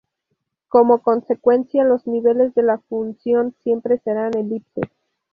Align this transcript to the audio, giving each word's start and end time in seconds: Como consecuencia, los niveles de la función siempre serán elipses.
Como 0.67 1.03
consecuencia, 1.03 1.83
los 1.83 2.07
niveles 2.07 2.55
de 2.55 2.63
la 2.63 2.79
función 2.79 3.55
siempre 3.61 3.99
serán 3.99 4.35
elipses. 4.35 4.89